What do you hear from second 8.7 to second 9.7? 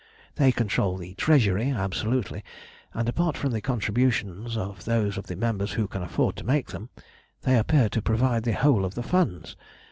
of the funds.